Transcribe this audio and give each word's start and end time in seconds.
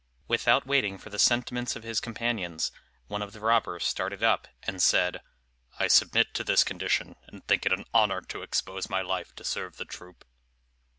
Without 0.27 0.65
waiting 0.65 0.97
for 0.97 1.11
the 1.11 1.19
sentiments 1.19 1.75
of 1.75 1.83
his 1.83 1.99
companions, 1.99 2.71
one 3.05 3.21
of 3.21 3.33
the 3.33 3.39
robbers 3.39 3.85
started 3.85 4.23
up, 4.23 4.47
and 4.63 4.81
said, 4.81 5.21
"I 5.77 5.85
submit 5.85 6.33
to 6.33 6.43
this 6.43 6.63
condition, 6.63 7.15
and 7.27 7.45
think 7.47 7.67
it 7.67 7.71
an 7.71 7.85
honor 7.93 8.21
to 8.21 8.41
expose 8.41 8.89
my 8.89 9.03
life 9.03 9.35
to 9.35 9.43
serve 9.43 9.77
the 9.77 9.85
troop." 9.85 10.25